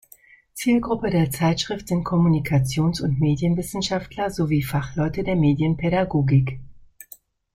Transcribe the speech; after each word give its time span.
Zielgruppe 0.55 1.11
der 1.11 1.29
Zeitschrift 1.29 1.87
sind 1.89 2.03
Kommunikations- 2.05 3.01
und 3.01 3.19
Medienwissenschaftler 3.19 4.31
sowie 4.31 4.63
Fachleute 4.63 5.23
der 5.23 5.35
Medienpädagogik. 5.35 6.57